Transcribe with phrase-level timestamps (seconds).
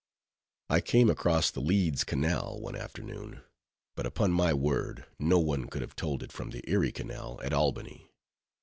[0.67, 3.41] I came across the Leeds Canal, one afternoon;
[3.93, 7.53] but, upon my word, no one could have told it from the Erie Canal at
[7.53, 8.09] Albany.